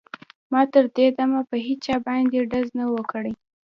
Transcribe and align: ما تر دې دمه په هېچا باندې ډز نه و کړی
ما 0.51 0.61
تر 0.73 0.85
دې 0.95 1.05
دمه 1.17 1.41
په 1.49 1.57
هېچا 1.65 1.95
باندې 2.07 2.37
ډز 2.51 2.67
نه 2.79 2.85
و 2.91 2.95
کړی 3.11 3.33